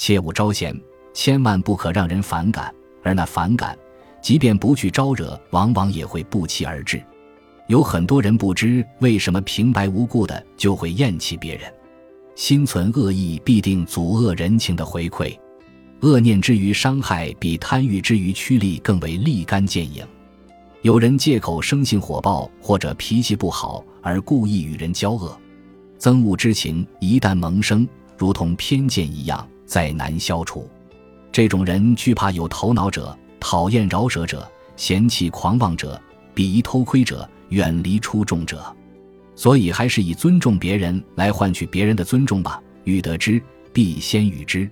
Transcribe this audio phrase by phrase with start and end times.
[0.00, 0.74] 切勿招嫌，
[1.12, 2.74] 千万不可让人反感。
[3.02, 3.76] 而那反感，
[4.22, 7.02] 即便不去招惹，往往也会不期而至。
[7.66, 11.70] 有很多人不知为什么平白无故的就会厌弃别人，
[12.34, 15.38] 心存恶意必定阻遏人情的回馈。
[16.00, 20.02] 恶念之于伤害，比贪欲之于趋利更为立竿见影。
[20.80, 25.38] 有人借口生性火爆或者脾气不好而故意与人交恶，
[25.98, 27.86] 憎恶之情一旦萌生，
[28.16, 30.68] 如同偏见一样，再难消除。
[31.30, 36.00] 这种人惧怕有头脑者，讨厌饶舌者，嫌弃狂妄者，
[36.34, 38.60] 鄙夷偷窥者，远离出众者。
[39.36, 42.60] 所以，还是以尊重别人来换取别人的尊重吧。
[42.82, 43.40] 欲得之，
[43.72, 44.68] 必先予之。